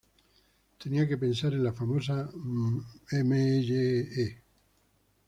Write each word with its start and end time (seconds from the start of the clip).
Tenía 0.81 1.07
que 1.07 1.15
pensar 1.15 1.53
en 1.53 1.63
la 1.63 1.73
famosa 1.73 2.27
Mlle. 2.33 4.33